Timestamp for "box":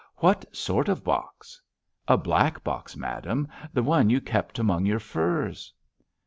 1.03-1.61, 2.63-2.97